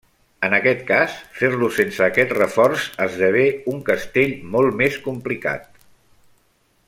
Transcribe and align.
En 0.45 0.53
aquest 0.57 0.79
cas, 0.85 1.17
fer-lo 1.41 1.67
sense 1.75 2.01
aquest 2.07 2.33
reforç 2.39 2.87
esdevé 3.05 3.45
un 3.73 3.85
castell 3.91 4.33
molt 4.57 4.77
més 4.81 4.99
complicat. 5.09 5.69